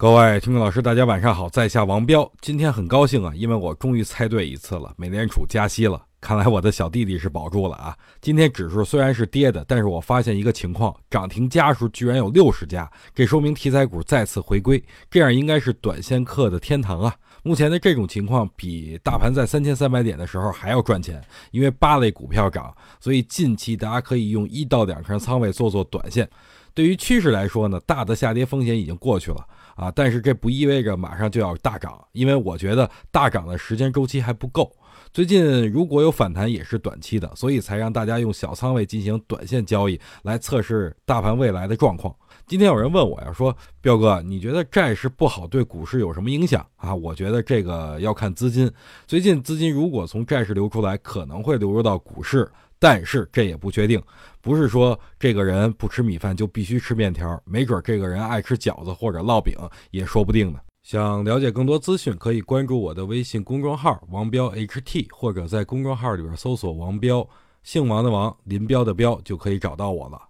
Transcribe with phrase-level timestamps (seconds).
[0.00, 2.30] 各位听众老师，大家晚上好，在下王彪。
[2.40, 6.00] 今天很高兴啊，因为我终于猜对一次了，美联储加息了。
[6.20, 7.96] 看来我的小弟弟是保住了啊。
[8.20, 17.14] 今天指数虽然是跌的，但是我发现一个情况，涨停家数居然有六十家，这说明题材股再次回归，这样应该是短线客的天堂啊。
[17.44, 21.22] 目前的这种情况比大盘在三千三百点的时候还要赚钱，
[21.52, 26.28] 因为八类股票涨，所以近期大家可以用一到两成仓位做做短线。
[26.74, 29.46] 对于趋势来说呢，大的下跌风险已经过去了。
[29.76, 34.68] 啊，但是这不意味着马上就要大涨，因为我觉得大涨的时间周期还不够。
[35.12, 42.14] 最近如果有反弹，也是短期的，所以才让大家用小仓位进行短线交易，来测试大盘未来的状况。
[42.46, 46.94] 今天有人问我呀，说彪哥，你觉得债市不好对股市有什么影响啊？
[46.94, 48.70] 我觉得这个要看资金，
[49.06, 52.50] 最近资金如果从债市流出来，可能会流入到股市。
[52.80, 54.00] 但是这也不确定，
[54.40, 59.52] 不是说这个人不吃米饭就必须吃面条，没准这个人爱吃饺子或者烙饼
[59.90, 60.60] 也说不定呢。
[60.88, 67.28] 想了解更多资讯，可以关注我的微信公众号“王彪 HT”，或者在公众号里边搜索“王彪”，
[67.62, 70.27] 姓王的王，林彪的彪，就可以找到我了。